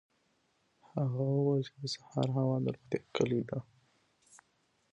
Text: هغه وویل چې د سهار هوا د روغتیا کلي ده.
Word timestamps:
هغه 0.93 1.21
وویل 1.31 1.63
چې 1.67 1.75
د 1.81 1.83
سهار 1.93 2.27
هوا 2.37 2.57
د 2.63 2.65
روغتیا 2.75 3.01
کلي 3.15 3.41
ده. 3.49 3.59